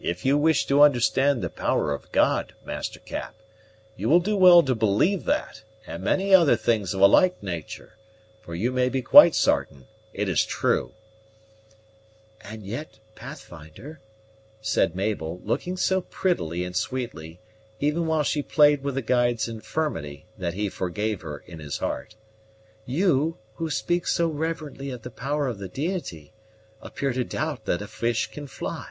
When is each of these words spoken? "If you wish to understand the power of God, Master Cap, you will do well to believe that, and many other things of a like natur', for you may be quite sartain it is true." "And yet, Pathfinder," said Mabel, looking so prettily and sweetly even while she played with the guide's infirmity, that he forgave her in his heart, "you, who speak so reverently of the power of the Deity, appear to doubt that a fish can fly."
"If 0.00 0.22
you 0.26 0.36
wish 0.36 0.66
to 0.66 0.82
understand 0.82 1.40
the 1.40 1.48
power 1.48 1.94
of 1.94 2.12
God, 2.12 2.52
Master 2.62 3.00
Cap, 3.00 3.34
you 3.96 4.06
will 4.08 4.20
do 4.20 4.36
well 4.36 4.62
to 4.64 4.74
believe 4.74 5.24
that, 5.24 5.62
and 5.86 6.02
many 6.04 6.34
other 6.34 6.56
things 6.56 6.92
of 6.92 7.00
a 7.00 7.06
like 7.06 7.42
natur', 7.42 7.96
for 8.42 8.54
you 8.54 8.70
may 8.70 8.90
be 8.90 9.00
quite 9.00 9.34
sartain 9.34 9.86
it 10.12 10.28
is 10.28 10.44
true." 10.44 10.92
"And 12.42 12.66
yet, 12.66 12.98
Pathfinder," 13.14 14.00
said 14.60 14.94
Mabel, 14.96 15.40
looking 15.42 15.76
so 15.78 16.02
prettily 16.02 16.64
and 16.64 16.76
sweetly 16.76 17.40
even 17.80 18.06
while 18.06 18.24
she 18.24 18.42
played 18.42 18.82
with 18.82 18.96
the 18.96 19.00
guide's 19.00 19.48
infirmity, 19.48 20.26
that 20.36 20.54
he 20.54 20.68
forgave 20.68 21.22
her 21.22 21.38
in 21.46 21.60
his 21.60 21.78
heart, 21.78 22.14
"you, 22.84 23.38
who 23.54 23.70
speak 23.70 24.06
so 24.06 24.28
reverently 24.28 24.90
of 24.90 25.00
the 25.00 25.10
power 25.10 25.46
of 25.46 25.58
the 25.58 25.68
Deity, 25.68 26.34
appear 26.82 27.12
to 27.14 27.24
doubt 27.24 27.64
that 27.64 27.80
a 27.80 27.86
fish 27.86 28.26
can 28.26 28.46
fly." 28.48 28.90